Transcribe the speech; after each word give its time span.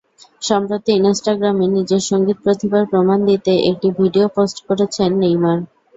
সম্প্রতি 0.41 0.91
ইনস্টাগ্রামে 0.99 1.65
নিজের 1.75 2.01
সংগীত 2.09 2.37
প্রতিভার 2.45 2.83
প্রমাণ 2.91 3.19
দিতে 3.29 3.51
একটি 3.69 3.87
ভিডিও 3.99 4.25
পোস্ট 4.35 4.57
করেছেন 4.67 5.09
নেইমার। 5.21 5.57